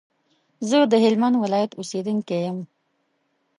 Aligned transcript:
زه 0.69 0.77
د 0.91 0.93
هلمند 1.03 1.35
ولايت 1.43 1.71
اوسېدونکی 1.75 2.39
يم 2.47 2.57